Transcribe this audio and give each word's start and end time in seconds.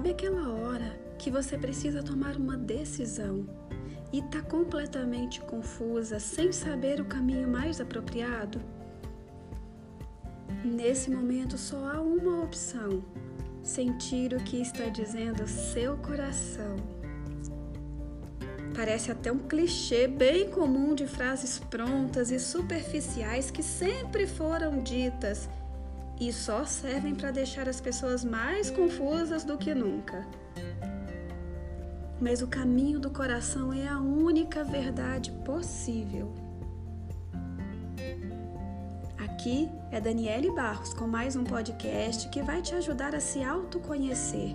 Sabe 0.00 0.12
aquela 0.12 0.48
hora 0.48 0.98
que 1.18 1.30
você 1.30 1.58
precisa 1.58 2.02
tomar 2.02 2.34
uma 2.34 2.56
decisão 2.56 3.46
e 4.10 4.20
está 4.20 4.40
completamente 4.40 5.42
confusa, 5.42 6.18
sem 6.18 6.52
saber 6.52 7.02
o 7.02 7.04
caminho 7.04 7.46
mais 7.46 7.82
apropriado? 7.82 8.62
Nesse 10.64 11.10
momento 11.10 11.58
só 11.58 11.76
há 11.90 12.00
uma 12.00 12.42
opção: 12.42 13.04
sentir 13.62 14.32
o 14.32 14.42
que 14.42 14.62
está 14.62 14.86
dizendo 14.86 15.46
seu 15.46 15.98
coração. 15.98 16.76
Parece 18.74 19.12
até 19.12 19.30
um 19.30 19.40
clichê 19.40 20.08
bem 20.08 20.48
comum 20.48 20.94
de 20.94 21.06
frases 21.06 21.58
prontas 21.58 22.30
e 22.30 22.40
superficiais 22.40 23.50
que 23.50 23.62
sempre 23.62 24.26
foram 24.26 24.82
ditas 24.82 25.46
e 26.20 26.30
só 26.30 26.66
servem 26.66 27.14
para 27.14 27.30
deixar 27.30 27.66
as 27.66 27.80
pessoas 27.80 28.22
mais 28.22 28.70
confusas 28.70 29.42
do 29.42 29.56
que 29.56 29.74
nunca. 29.74 30.26
Mas 32.20 32.42
o 32.42 32.46
caminho 32.46 33.00
do 33.00 33.10
coração 33.10 33.72
é 33.72 33.88
a 33.88 33.98
única 33.98 34.62
verdade 34.62 35.32
possível. 35.46 36.30
Aqui 39.16 39.70
é 39.90 39.98
Daniele 39.98 40.50
Barros 40.50 40.92
com 40.92 41.06
mais 41.06 41.34
um 41.34 41.42
podcast 41.42 42.28
que 42.28 42.42
vai 42.42 42.60
te 42.60 42.74
ajudar 42.74 43.14
a 43.14 43.20
se 43.20 43.42
autoconhecer 43.42 44.54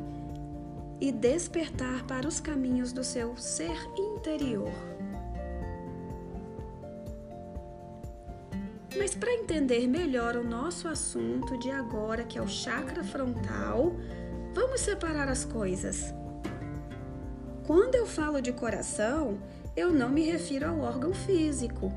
e 1.02 1.12
despertar 1.12 2.04
para 2.04 2.28
os 2.28 2.40
caminhos 2.40 2.94
do 2.94 3.04
seu 3.04 3.36
ser 3.36 3.76
interior. 3.98 4.95
Entender 9.56 9.88
melhor 9.88 10.36
o 10.36 10.44
nosso 10.44 10.86
assunto 10.86 11.58
de 11.58 11.72
agora, 11.72 12.26
que 12.26 12.38
é 12.38 12.42
o 12.42 12.48
chakra 12.48 13.02
frontal, 13.06 13.96
vamos 14.54 14.82
separar 14.82 15.30
as 15.30 15.46
coisas. 15.46 16.14
Quando 17.66 17.96
eu 17.96 18.06
falo 18.06 18.42
de 18.42 18.52
coração, 18.52 19.38
eu 19.74 19.94
não 19.94 20.10
me 20.10 20.24
refiro 20.24 20.68
ao 20.68 20.82
órgão 20.82 21.14
físico. 21.14 21.90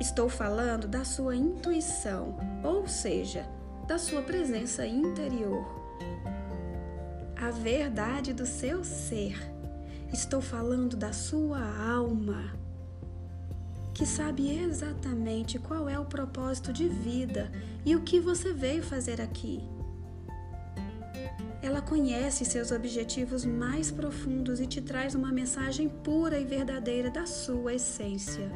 Estou 0.00 0.30
falando 0.30 0.88
da 0.88 1.04
sua 1.04 1.36
intuição, 1.36 2.34
ou 2.64 2.88
seja, 2.88 3.46
da 3.86 3.98
sua 3.98 4.22
presença 4.22 4.86
interior. 4.86 5.66
A 7.36 7.50
verdade 7.50 8.32
do 8.32 8.46
seu 8.46 8.82
ser. 8.82 9.38
Estou 10.10 10.40
falando 10.40 10.96
da 10.96 11.12
sua 11.12 11.60
alma 11.60 12.65
que 13.96 14.04
sabe 14.04 14.54
exatamente 14.54 15.58
qual 15.58 15.88
é 15.88 15.98
o 15.98 16.04
propósito 16.04 16.70
de 16.70 16.86
vida 16.86 17.50
e 17.82 17.96
o 17.96 18.02
que 18.02 18.20
você 18.20 18.52
veio 18.52 18.82
fazer 18.82 19.22
aqui. 19.22 19.66
Ela 21.62 21.80
conhece 21.80 22.44
seus 22.44 22.70
objetivos 22.72 23.46
mais 23.46 23.90
profundos 23.90 24.60
e 24.60 24.66
te 24.66 24.82
traz 24.82 25.14
uma 25.14 25.32
mensagem 25.32 25.88
pura 25.88 26.38
e 26.38 26.44
verdadeira 26.44 27.10
da 27.10 27.24
sua 27.24 27.72
essência. 27.72 28.52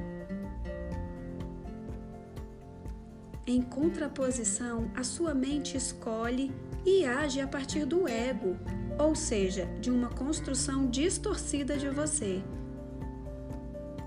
Em 3.47 3.63
contraposição, 3.63 4.91
a 4.95 5.03
sua 5.03 5.33
mente 5.33 5.75
escolhe 5.75 6.53
e 6.85 7.07
age 7.07 7.41
a 7.41 7.49
partir 7.49 7.87
do 7.87 8.07
ego, 8.07 8.59
ou 8.99 9.15
seja, 9.15 9.65
de 9.81 9.91
uma 9.91 10.11
construção 10.11 10.87
distorcida 10.87 11.79
de 11.79 11.89
você 11.89 12.43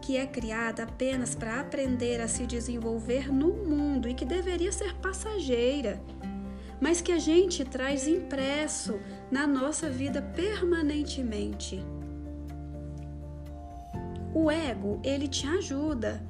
que 0.03 0.17
é 0.17 0.27
criada 0.27 0.83
apenas 0.83 1.33
para 1.33 1.61
aprender 1.61 2.19
a 2.19 2.27
se 2.27 2.45
desenvolver 2.45 3.31
no 3.31 3.53
mundo 3.53 4.09
e 4.09 4.13
que 4.13 4.25
deveria 4.25 4.69
ser 4.69 4.93
passageira, 4.95 6.01
mas 6.81 6.99
que 6.99 7.13
a 7.13 7.17
gente 7.17 7.63
traz 7.63 8.05
impresso 8.05 8.99
na 9.31 9.47
nossa 9.47 9.89
vida 9.89 10.21
permanentemente. 10.21 11.81
O 14.35 14.51
ego, 14.51 14.99
ele 15.05 15.25
te 15.25 15.47
ajuda, 15.47 16.21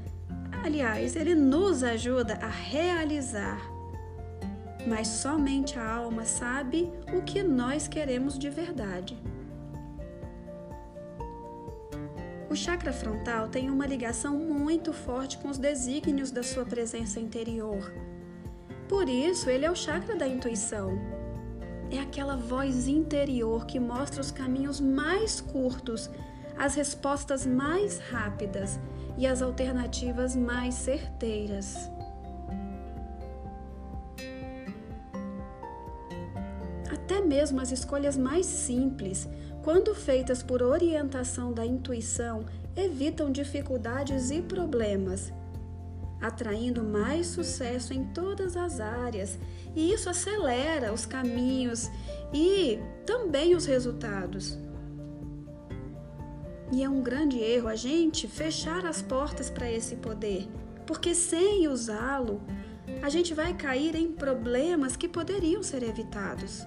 aliás, 0.64 1.16
ele 1.16 1.34
nos 1.34 1.84
ajuda 1.84 2.36
a 2.44 2.50
realizar. 2.50 3.60
Mas 4.86 5.08
somente 5.08 5.80
a 5.80 5.96
alma 5.96 6.26
sabe 6.26 6.92
o 7.12 7.24
que 7.24 7.42
nós 7.42 7.88
queremos 7.88 8.38
de 8.38 8.52
verdade. 8.52 9.18
O 12.54 12.56
chakra 12.56 12.94
frontal 12.94 13.48
tem 13.48 13.68
uma 13.72 13.88
ligação 13.88 14.38
muito 14.38 14.94
forte 14.94 15.40
com 15.40 15.50
os 15.50 15.58
desígnios 15.58 16.30
da 16.30 16.44
sua 16.44 16.64
presença 16.64 17.20
interior. 17.20 17.92
Por 18.88 19.10
isso, 19.10 19.50
ele 19.50 19.66
é 19.66 19.72
o 19.72 19.76
chakra 19.76 20.16
da 20.16 20.28
intuição. 20.28 20.92
É 21.90 21.98
aquela 21.98 22.36
voz 22.38 22.88
interior 22.88 23.66
que 23.66 23.80
mostra 23.80 24.22
os 24.22 24.30
caminhos 24.30 24.80
mais 24.80 25.42
curtos, 25.42 26.12
as 26.56 26.76
respostas 26.76 27.44
mais 27.44 27.98
rápidas 27.98 28.80
e 29.18 29.26
as 29.26 29.42
alternativas 29.42 30.36
mais 30.36 30.76
certeiras. 30.76 31.90
Até 36.94 37.20
mesmo 37.20 37.60
as 37.60 37.72
escolhas 37.72 38.16
mais 38.16 38.46
simples 38.46 39.28
quando 39.64 39.96
feitas 39.96 40.44
por 40.44 40.62
orientação 40.62 41.54
da 41.54 41.66
intuição, 41.66 42.46
evitam 42.76 43.32
dificuldades 43.32 44.30
e 44.30 44.42
problemas, 44.42 45.32
atraindo 46.22 46.84
mais 46.84 47.28
sucesso 47.28 47.94
em 47.94 48.04
todas 48.08 48.58
as 48.58 48.82
áreas, 48.82 49.40
e 49.74 49.94
isso 49.94 50.10
acelera 50.10 50.94
os 50.94 51.06
caminhos 51.06 51.90
e 52.34 52.78
também 53.06 53.56
os 53.56 53.66
resultados. 53.66 54.58
E 56.72 56.84
é 56.84 56.90
um 56.90 57.02
grande 57.02 57.40
erro 57.40 57.70
a 57.70 57.76
gente 57.76 58.28
fechar 58.28 58.86
as 58.86 59.02
portas 59.02 59.50
para 59.50 59.72
esse 59.72 59.96
poder, 59.96 60.48
porque 60.86 61.16
sem 61.16 61.70
usá-lo, 61.70 62.42
a 63.02 63.08
gente 63.08 63.34
vai 63.34 63.54
cair 63.54 63.96
em 63.96 64.12
problemas 64.12 64.98
que 64.98 65.08
poderiam 65.08 65.64
ser 65.64 65.84
evitados. 65.84 66.66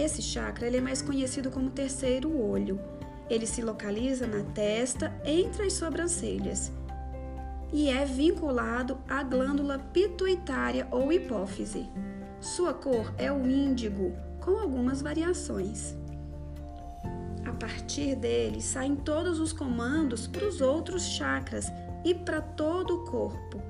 Esse 0.00 0.22
chakra 0.22 0.66
ele 0.66 0.78
é 0.78 0.80
mais 0.80 1.02
conhecido 1.02 1.50
como 1.50 1.68
terceiro 1.68 2.34
olho. 2.34 2.80
Ele 3.28 3.46
se 3.46 3.60
localiza 3.60 4.26
na 4.26 4.42
testa, 4.42 5.12
entre 5.26 5.64
as 5.64 5.74
sobrancelhas, 5.74 6.72
e 7.70 7.90
é 7.90 8.06
vinculado 8.06 8.96
à 9.06 9.22
glândula 9.22 9.78
pituitária 9.78 10.88
ou 10.90 11.12
hipófise. 11.12 11.86
Sua 12.40 12.72
cor 12.72 13.12
é 13.18 13.30
o 13.30 13.46
índigo, 13.46 14.14
com 14.40 14.52
algumas 14.52 15.02
variações. 15.02 15.94
A 17.46 17.52
partir 17.52 18.16
dele 18.16 18.62
saem 18.62 18.96
todos 18.96 19.38
os 19.38 19.52
comandos 19.52 20.26
para 20.26 20.48
os 20.48 20.62
outros 20.62 21.02
chakras 21.02 21.70
e 22.06 22.14
para 22.14 22.40
todo 22.40 23.02
o 23.02 23.04
corpo, 23.04 23.60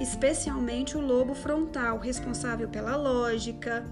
especialmente 0.00 0.96
o 0.96 1.00
lobo 1.00 1.34
frontal, 1.34 1.98
responsável 1.98 2.68
pela 2.68 2.96
lógica, 2.96 3.84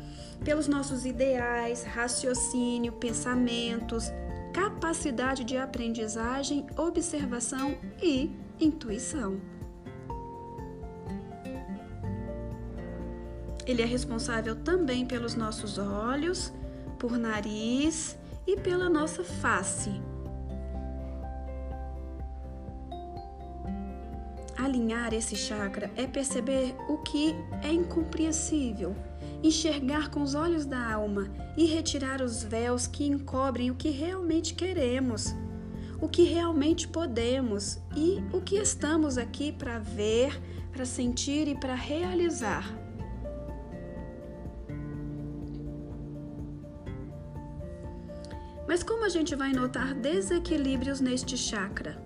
pelos 0.45 0.69
nossos 0.69 1.05
ideais, 1.05 1.85
raciocínio, 1.85 2.93
pensamentos, 2.93 4.13
capacidade 4.53 5.45
de 5.45 5.57
aprendizagem, 5.57 6.67
observação 6.77 7.77
e 8.03 8.31
intuição. 8.61 9.41
Ele 13.67 13.83
é 13.83 13.85
responsável 13.85 14.55
também 14.55 15.05
pelos 15.05 15.35
nossos 15.35 15.77
olhos, 15.77 16.53
por 16.99 17.19
nariz 17.19 18.17
e 18.47 18.57
pela 18.57 18.89
nossa 18.89 19.25
face. 19.25 19.91
Alinhar 24.67 25.15
esse 25.15 25.37
chakra 25.37 25.89
é 25.95 26.09
perceber 26.09 26.75
o 26.89 26.99
que 26.99 27.37
é 27.63 27.73
incompreensível 27.73 28.97
enxergar 29.41 30.11
com 30.11 30.21
os 30.23 30.35
olhos 30.35 30.67
da 30.67 30.93
alma 30.93 31.31
e 31.57 31.67
retirar 31.67 32.21
os 32.21 32.43
véus 32.43 32.89
que 32.89 33.07
encobrem 33.07 33.71
o 33.71 33.77
que 33.77 33.91
realmente 33.91 34.55
queremos, 34.55 35.33
o 36.01 36.09
que 36.09 36.25
realmente 36.25 36.89
podemos 36.89 37.79
e 37.95 38.21
o 38.33 38.41
que 38.41 38.57
estamos 38.57 39.17
aqui 39.17 39.53
para 39.53 39.79
ver, 39.79 40.37
para 40.73 40.85
sentir 40.85 41.47
e 41.47 41.55
para 41.55 41.77
realizar. 41.77 42.69
Mas 48.67 48.83
como 48.83 49.05
a 49.05 49.09
gente 49.09 49.37
vai 49.37 49.53
notar 49.53 49.95
desequilíbrios 49.95 51.01
neste 51.01 51.37
chakra? 51.37 52.06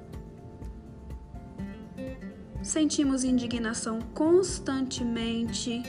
Sentimos 2.71 3.25
indignação 3.25 3.99
constantemente, 4.15 5.83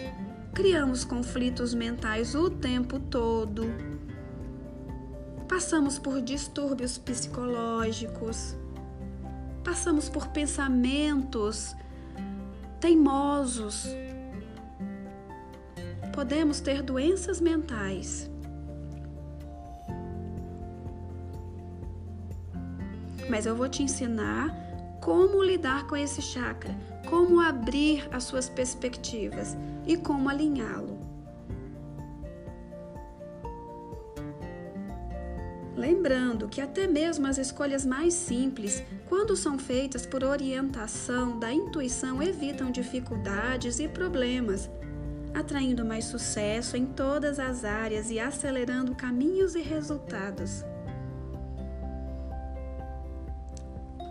criamos 0.52 1.06
conflitos 1.06 1.76
mentais 1.76 2.34
o 2.34 2.50
tempo 2.50 3.00
todo, 3.00 3.66
passamos 5.48 6.00
por 6.00 6.20
distúrbios 6.24 6.98
psicológicos, 6.98 8.56
passamos 9.64 10.10
por 10.10 10.30
pensamentos 10.30 11.76
teimosos. 12.80 13.86
podemos 16.16 16.62
ter 16.62 16.82
doenças 16.82 17.40
mentais. 17.40 18.28
Mas 23.30 23.46
eu 23.46 23.56
vou 23.56 23.70
te 23.70 23.84
ensinar 23.84 24.71
como 25.02 25.44
lidar 25.44 25.88
com 25.88 25.98
esse 25.98 26.22
chakra, 26.22 26.78
como 27.10 27.42
abrir 27.42 28.08
as 28.12 28.24
suas 28.24 28.48
perspectivas 28.48 29.58
e 29.86 29.98
como 29.98 30.30
alinhá-lo. 30.30 31.02
Lembrando 35.76 36.48
que 36.48 36.62
até 36.62 36.86
mesmo 36.86 37.26
as 37.26 37.40
escolhas 37.40 37.84
mais 37.84 38.14
simples, 38.14 38.84
quando 39.10 39.36
são 39.36 39.58
feitas 39.58 40.06
por 40.06 40.24
orientação 40.24 41.40
da 41.40 41.52
intuição, 41.52 42.22
evitam 42.22 42.70
dificuldades 42.70 43.80
e 43.80 43.88
problemas, 43.88 44.70
atraindo 45.34 45.84
mais 45.84 46.06
sucesso 46.06 46.78
em 46.78 46.86
todas 46.86 47.40
as 47.40 47.64
áreas 47.64 48.12
e 48.12 48.20
acelerando 48.20 48.94
caminhos 48.94 49.56
e 49.56 49.62
resultados. 49.62 50.64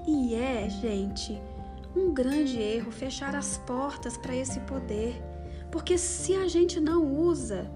E 0.06 0.35
é, 0.35 0.69
gente, 0.69 1.41
um 1.94 2.12
grande 2.12 2.58
erro 2.58 2.91
fechar 2.91 3.35
as 3.35 3.58
portas 3.58 4.17
para 4.17 4.35
esse 4.35 4.61
poder, 4.61 5.20
porque 5.70 5.99
se 5.99 6.35
a 6.35 6.49
gente 6.49 6.81
não 6.81 7.05
usa, 7.05 7.70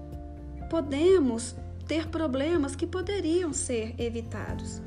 podemos 0.69 1.55
ter 1.87 2.07
problemas 2.07 2.75
que 2.75 2.87
poderiam 2.87 3.53
ser 3.53 3.93
evitados. 3.99 4.81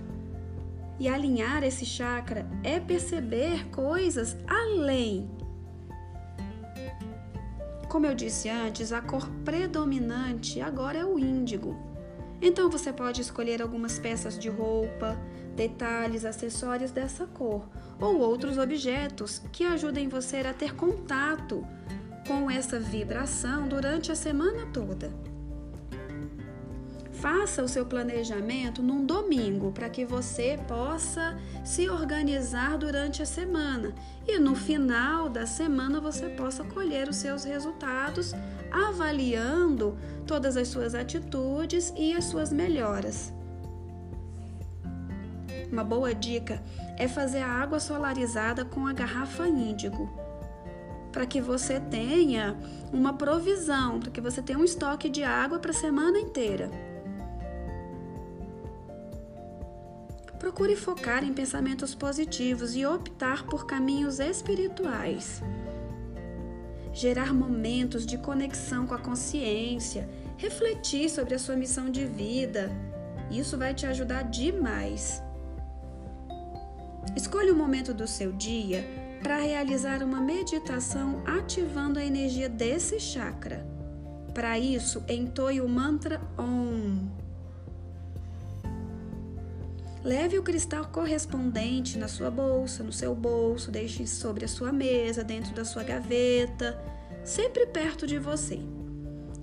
E 0.99 1.08
alinhar 1.08 1.62
esse 1.62 1.87
chakra 1.87 2.46
é 2.64 2.81
perceber 2.81 3.69
coisas 3.69 4.37
além. 4.46 5.31
Como 7.88 8.05
eu 8.05 8.14
disse 8.14 8.49
antes, 8.49 8.93
a 8.93 9.00
cor 9.00 9.31
predominante 9.44 10.61
agora 10.61 10.99
é 10.99 11.05
o 11.05 11.19
índigo. 11.19 11.76
Então 12.43 12.69
você 12.69 12.93
pode 12.93 13.20
escolher 13.20 13.62
algumas 13.62 13.99
peças 13.99 14.38
de 14.38 14.49
roupa, 14.49 15.17
detalhes, 15.59 16.25
acessórios 16.25 16.93
dessa 16.93 17.27
cor 17.27 17.69
ou 18.01 18.21
outros 18.21 18.57
objetos 18.57 19.43
que 19.53 19.65
ajudem 19.65 20.09
você 20.09 20.37
a 20.39 20.55
ter 20.55 20.75
contato 20.77 21.67
com 22.29 22.49
essa 22.49 22.79
vibração 22.79 23.67
durante 23.67 24.13
a 24.13 24.15
semana 24.15 24.67
toda. 24.73 25.13
Faça 27.13 27.65
o 27.65 27.69
seu 27.69 27.85
planejamento 27.85 28.81
num 28.81 29.05
domingo 29.05 29.73
para 29.73 29.91
que 29.91 30.05
você 30.05 30.57
possa 30.69 31.37
se 31.65 31.89
organizar 31.89 32.79
durante 32.79 33.21
a 33.21 33.27
semana 33.27 33.93
e 34.25 34.39
no 34.39 34.55
final 34.55 35.29
da 35.29 35.45
semana 35.45 36.01
você 36.01 36.29
possa 36.29 36.63
colher 36.63 37.09
os 37.09 37.17
seus 37.17 37.43
resultados, 37.43 38.33
avaliando 38.71 39.99
todas 40.25 40.57
as 40.57 40.69
suas 40.69 40.95
atitudes 40.95 41.93
e 41.97 42.15
as 42.15 42.27
suas 42.27 42.53
melhoras. 42.53 43.33
Uma 45.70 45.85
boa 45.85 46.15
dica 46.15 46.62
é 46.97 47.06
fazer 47.06 47.41
a 47.41 47.49
água 47.49 47.79
solarizada 47.79 48.65
com 48.65 48.87
a 48.87 48.93
garrafa 48.93 49.47
índigo, 49.47 50.09
para 51.12 51.26
que 51.26 51.41
você 51.41 51.79
tenha 51.79 52.56
uma 52.93 53.12
provisão, 53.12 54.00
para 54.00 54.11
que 54.11 54.20
você 54.20 54.41
tenha 54.41 54.59
um 54.59 54.65
estoque 54.65 55.11
de 55.11 55.23
água 55.23 55.59
para 55.59 55.70
a 55.70 55.75
semana 55.75 56.19
inteira. 56.19 56.70
Procure 60.38 60.76
focar 60.76 61.25
em 61.25 61.32
pensamentos 61.35 61.94
positivos 61.94 62.75
e 62.75 62.87
optar 62.87 63.44
por 63.44 63.67
caminhos 63.67 64.21
espirituais. 64.21 65.43
Gerar 66.93 67.35
momentos 67.35 68.06
de 68.06 68.17
conexão 68.17 68.87
com 68.87 68.94
a 68.94 68.99
consciência, 68.99 70.09
refletir 70.37 71.11
sobre 71.11 71.35
a 71.35 71.38
sua 71.38 71.56
missão 71.56 71.91
de 71.91 72.06
vida. 72.06 72.71
Isso 73.31 73.59
vai 73.59 73.75
te 73.75 73.85
ajudar 73.85 74.23
demais. 74.23 75.23
Escolha 77.17 77.53
um 77.53 77.57
momento 77.57 77.93
do 77.93 78.07
seu 78.07 78.33
dia 78.33 78.85
para 79.23 79.39
realizar 79.39 80.03
uma 80.03 80.21
meditação 80.21 81.23
ativando 81.27 81.99
a 81.99 82.05
energia 82.05 82.49
desse 82.49 83.01
chakra. 83.01 83.67
Para 84.33 84.59
isso, 84.59 85.03
entoie 85.09 85.61
o 85.61 85.69
mantra 85.69 86.21
OM 86.37 87.19
Leve 90.09 90.39
o 90.39 90.43
cristal 90.43 90.87
correspondente 90.87 91.99
na 91.99 92.07
sua 92.07 92.31
bolsa, 92.31 92.85
no 92.85 92.93
seu 92.93 93.15
bolso, 93.15 93.71
deixe 93.71 94.07
sobre 94.07 94.45
a 94.45 94.49
sua 94.49 94.73
mesa, 94.73 95.25
dentro 95.25 95.53
da 95.55 95.65
sua 95.65 95.83
gaveta, 95.83 96.83
sempre 97.25 97.67
perto 97.67 98.07
de 98.07 98.19
você. 98.19 98.61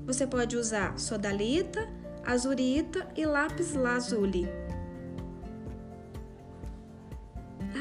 Você 0.05 0.25
pode 0.25 0.55
usar 0.55 0.97
sodalita, 0.97 1.87
azurita 2.25 3.05
e 3.15 3.25
lápis 3.25 3.73
lazuli. 3.73 4.47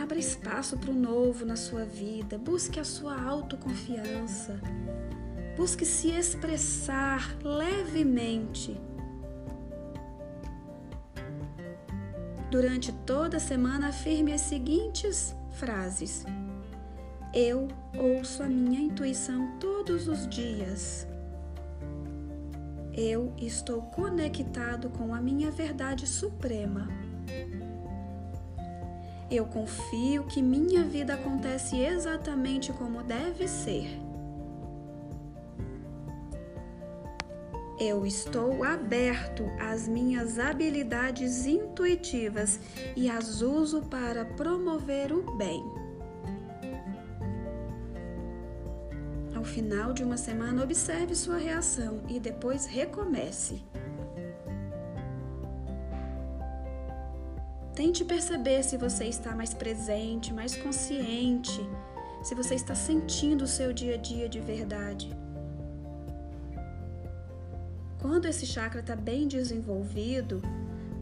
Abra 0.02 0.18
espaço 0.18 0.76
para 0.76 0.90
o 0.90 0.94
novo 0.94 1.44
na 1.44 1.56
sua 1.56 1.84
vida, 1.84 2.36
busque 2.36 2.80
a 2.80 2.84
sua 2.84 3.20
autoconfiança, 3.20 4.60
busque 5.56 5.84
se 5.84 6.10
expressar 6.10 7.36
levemente 7.42 8.80
Durante 12.54 12.92
toda 12.92 13.38
a 13.38 13.40
semana, 13.40 13.88
afirme 13.88 14.32
as 14.32 14.42
seguintes 14.42 15.34
frases: 15.54 16.24
Eu 17.34 17.66
ouço 17.98 18.44
a 18.44 18.46
minha 18.46 18.78
intuição 18.78 19.58
todos 19.58 20.06
os 20.06 20.28
dias. 20.28 21.04
Eu 22.92 23.34
estou 23.38 23.82
conectado 23.82 24.88
com 24.88 25.12
a 25.12 25.20
minha 25.20 25.50
verdade 25.50 26.06
suprema. 26.06 26.86
Eu 29.34 29.46
confio 29.46 30.22
que 30.22 30.40
minha 30.40 30.84
vida 30.84 31.14
acontece 31.14 31.76
exatamente 31.76 32.72
como 32.72 33.02
deve 33.02 33.48
ser. 33.48 33.88
Eu 37.80 38.06
estou 38.06 38.62
aberto 38.62 39.42
às 39.58 39.88
minhas 39.88 40.38
habilidades 40.38 41.46
intuitivas 41.46 42.60
e 42.94 43.10
as 43.10 43.42
uso 43.42 43.82
para 43.82 44.24
promover 44.24 45.12
o 45.12 45.36
bem. 45.36 45.60
Ao 49.34 49.42
final 49.42 49.92
de 49.92 50.04
uma 50.04 50.16
semana, 50.16 50.62
observe 50.62 51.12
sua 51.16 51.38
reação 51.38 52.02
e 52.08 52.20
depois 52.20 52.66
recomece. 52.66 53.60
Tente 57.74 58.04
perceber 58.04 58.62
se 58.62 58.76
você 58.76 59.06
está 59.06 59.34
mais 59.34 59.52
presente, 59.52 60.32
mais 60.32 60.56
consciente, 60.56 61.60
se 62.22 62.32
você 62.34 62.54
está 62.54 62.74
sentindo 62.74 63.42
o 63.42 63.48
seu 63.48 63.72
dia 63.72 63.94
a 63.94 63.98
dia 63.98 64.28
de 64.28 64.40
verdade. 64.40 65.10
Quando 68.00 68.26
esse 68.26 68.46
chakra 68.46 68.80
está 68.80 68.94
bem 68.94 69.26
desenvolvido, 69.26 70.40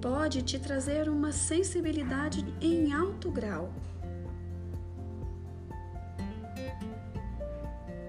pode 0.01 0.41
te 0.43 0.59
trazer 0.59 1.11
uma 1.11 1.31
sensibilidade 1.31 2.43
em 2.61 2.93
alto 2.93 3.31
grau. 3.31 3.71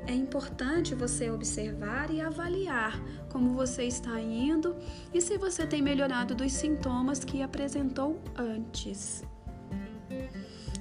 É 0.05 0.13
importante 0.13 0.93
você 0.93 1.29
observar 1.29 2.11
e 2.11 2.19
avaliar 2.19 3.01
como 3.29 3.53
você 3.53 3.83
está 3.83 4.19
indo 4.19 4.75
e 5.13 5.21
se 5.21 5.37
você 5.37 5.65
tem 5.65 5.81
melhorado 5.81 6.35
dos 6.35 6.51
sintomas 6.51 7.23
que 7.23 7.41
apresentou 7.41 8.21
antes. 8.35 9.23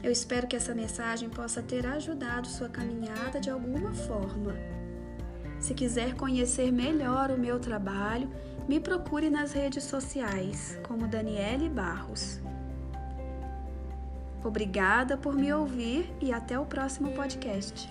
Eu 0.03 0.11
espero 0.11 0.49
que 0.49 0.57
essa 0.57 0.75
mensagem 0.75 1.31
possa 1.31 1.63
ter 1.63 1.87
ajudado 1.87 2.49
sua 2.49 2.69
caminhada 2.69 3.41
de 3.41 3.49
alguma 3.49 3.95
forma. 3.95 4.55
Se 5.61 5.75
quiser 5.75 6.15
conhecer 6.15 6.73
melhor 6.73 7.31
o 7.31 7.39
meu 7.39 7.61
trabalho, 7.61 8.29
me 8.69 8.81
procure 8.81 9.31
nas 9.31 9.53
redes 9.53 9.85
sociais, 9.85 10.77
como 10.83 11.07
Daniele 11.07 11.69
Barros. 11.69 12.41
Obrigada 14.45 15.17
por 15.17 15.37
me 15.37 15.53
ouvir 15.53 16.13
e 16.21 16.33
até 16.33 16.59
o 16.59 16.67
próximo 16.67 17.13
podcast. 17.13 17.89